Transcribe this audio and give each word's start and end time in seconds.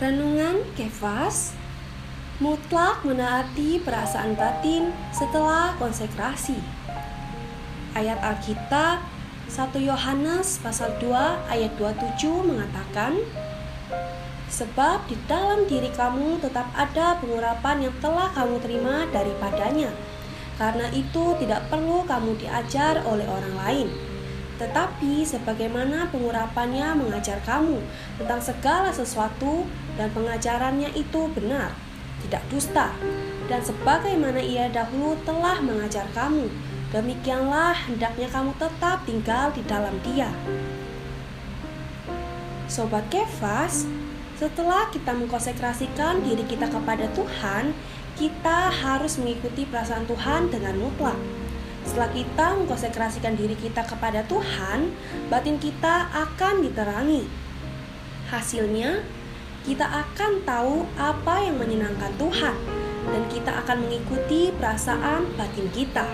Renungan 0.00 0.64
Kefas. 0.80 1.52
Mutlak 2.40 3.04
menaati 3.04 3.84
perasaan 3.84 4.32
batin 4.32 4.96
setelah 5.12 5.76
konsekrasi. 5.76 6.56
Ayat 7.92 8.16
Alkitab 8.24 9.04
1 9.52 9.76
Yohanes 9.84 10.56
pasal 10.64 10.96
2 11.04 11.52
ayat 11.52 11.76
27 11.76 12.16
mengatakan 12.48 13.20
Sebab 14.48 15.04
di 15.04 15.20
dalam 15.28 15.68
diri 15.68 15.92
kamu 15.92 16.40
tetap 16.40 16.72
ada 16.72 17.20
pengurapan 17.20 17.84
yang 17.84 17.94
telah 18.00 18.32
kamu 18.32 18.56
terima 18.64 19.04
daripadanya 19.12 19.92
Karena 20.56 20.88
itu 20.96 21.36
tidak 21.44 21.68
perlu 21.68 22.08
kamu 22.08 22.40
diajar 22.40 23.04
oleh 23.04 23.28
orang 23.28 23.54
lain 23.68 23.88
tetapi 24.60 25.24
sebagaimana 25.24 26.12
pengurapannya 26.12 26.92
mengajar 26.92 27.40
kamu 27.48 27.80
tentang 28.20 28.44
segala 28.44 28.92
sesuatu 28.92 29.64
dan 29.96 30.12
pengajarannya 30.12 30.92
itu 30.92 31.32
benar, 31.32 31.72
tidak 32.28 32.44
dusta. 32.52 32.92
Dan 33.48 33.64
sebagaimana 33.64 34.36
ia 34.36 34.68
dahulu 34.68 35.16
telah 35.24 35.64
mengajar 35.64 36.04
kamu, 36.12 36.52
demikianlah 36.92 37.72
hendaknya 37.88 38.28
kamu 38.28 38.52
tetap 38.60 39.00
tinggal 39.08 39.48
di 39.56 39.64
dalam 39.64 39.96
dia. 40.04 40.28
Sobat 42.68 43.08
Kefas, 43.08 43.88
setelah 44.36 44.92
kita 44.92 45.16
mengkonsekrasikan 45.16 46.20
diri 46.20 46.44
kita 46.44 46.68
kepada 46.68 47.08
Tuhan, 47.16 47.72
kita 48.14 48.68
harus 48.68 49.16
mengikuti 49.16 49.64
perasaan 49.64 50.04
Tuhan 50.04 50.52
dengan 50.52 50.76
mutlak 50.76 51.16
setelah 51.90 52.14
kita 52.14 52.46
mengkonsentrasikan 52.54 53.34
diri 53.34 53.58
kita 53.58 53.82
kepada 53.82 54.22
Tuhan, 54.30 54.94
batin 55.26 55.58
kita 55.58 56.06
akan 56.14 56.62
diterangi. 56.62 57.26
Hasilnya, 58.30 59.02
kita 59.66 59.90
akan 59.90 60.46
tahu 60.46 60.86
apa 60.94 61.42
yang 61.42 61.58
menyenangkan 61.58 62.14
Tuhan, 62.14 62.54
dan 63.10 63.22
kita 63.26 63.66
akan 63.66 63.90
mengikuti 63.90 64.54
perasaan 64.54 65.34
batin 65.34 65.66
kita. 65.74 66.06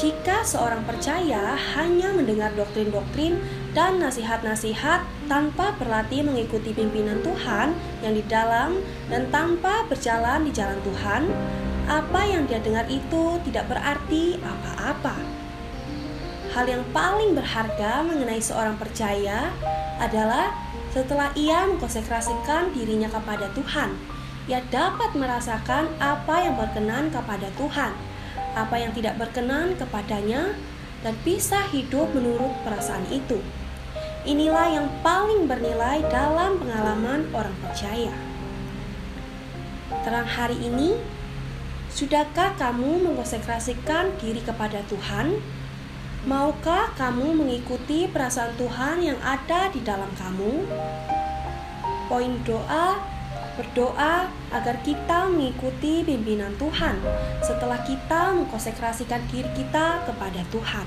Jika 0.00 0.40
seorang 0.40 0.88
percaya 0.88 1.52
hanya 1.76 2.08
mendengar 2.16 2.56
doktrin-doktrin 2.56 3.36
dan 3.76 4.00
nasihat-nasihat 4.00 5.04
tanpa 5.28 5.76
berlatih 5.76 6.24
mengikuti 6.24 6.72
pimpinan 6.72 7.20
Tuhan 7.20 7.76
yang 8.00 8.16
di 8.16 8.24
dalam 8.24 8.80
dan 9.12 9.28
tanpa 9.28 9.84
berjalan 9.84 10.48
di 10.48 10.50
jalan 10.56 10.80
Tuhan, 10.80 11.28
apa 11.86 12.20
yang 12.26 12.44
dia 12.44 12.60
dengar 12.60 12.84
itu 12.90 13.38
tidak 13.48 13.70
berarti 13.70 14.36
apa-apa. 14.42 15.16
Hal 16.50 16.66
yang 16.66 16.82
paling 16.90 17.38
berharga 17.38 18.02
mengenai 18.02 18.42
seorang 18.42 18.74
percaya 18.74 19.54
adalah 20.02 20.50
setelah 20.90 21.30
ia 21.38 21.70
mengkonsekrasikan 21.70 22.74
dirinya 22.74 23.06
kepada 23.06 23.46
Tuhan, 23.54 23.94
ia 24.50 24.58
dapat 24.74 25.14
merasakan 25.14 25.86
apa 26.02 26.42
yang 26.42 26.58
berkenan 26.58 27.14
kepada 27.14 27.46
Tuhan, 27.54 27.94
apa 28.58 28.76
yang 28.82 28.90
tidak 28.90 29.14
berkenan 29.14 29.78
kepadanya, 29.78 30.58
dan 31.06 31.14
bisa 31.22 31.62
hidup 31.70 32.10
menurut 32.10 32.50
perasaan 32.66 33.06
itu. 33.14 33.38
Inilah 34.26 34.68
yang 34.74 34.86
paling 35.06 35.46
bernilai 35.46 36.02
dalam 36.10 36.58
pengalaman 36.58 37.30
orang 37.30 37.56
percaya. 37.62 38.12
Terang 40.02 40.26
hari 40.26 40.58
ini, 40.58 40.98
Sudahkah 41.90 42.54
kamu 42.54 43.02
mengkonsentrasikan 43.02 44.14
diri 44.22 44.38
kepada 44.46 44.78
Tuhan? 44.86 45.42
Maukah 46.22 46.94
kamu 46.94 47.34
mengikuti 47.34 48.06
perasaan 48.06 48.54
Tuhan 48.54 49.02
yang 49.02 49.18
ada 49.18 49.66
di 49.74 49.82
dalam 49.82 50.06
kamu? 50.14 50.70
Poin 52.06 52.32
doa 52.46 53.02
berdoa 53.58 54.30
agar 54.54 54.78
kita 54.86 55.26
mengikuti 55.34 56.06
pimpinan 56.06 56.54
Tuhan 56.56 56.96
setelah 57.42 57.82
kita 57.82 58.38
mengkonsentrasikan 58.38 59.26
diri 59.26 59.50
kita 59.52 60.06
kepada 60.06 60.46
Tuhan. 60.54 60.86